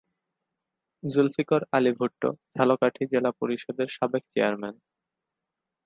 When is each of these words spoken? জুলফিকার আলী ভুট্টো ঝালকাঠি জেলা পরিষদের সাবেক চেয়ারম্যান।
জুলফিকার 1.03 1.61
আলী 1.71 1.91
ভুট্টো 1.91 2.29
ঝালকাঠি 2.55 3.03
জেলা 3.11 3.31
পরিষদের 3.39 3.87
সাবেক 3.97 4.23
চেয়ারম্যান। 4.33 4.75